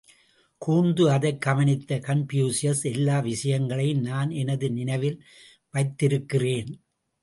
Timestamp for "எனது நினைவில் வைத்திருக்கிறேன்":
4.29-6.71